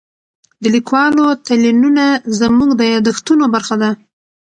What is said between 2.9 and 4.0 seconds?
یادښتونو برخه ده.